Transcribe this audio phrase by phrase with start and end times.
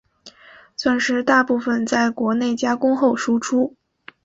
[0.75, 3.75] 钻石大部份在国内加工后输出。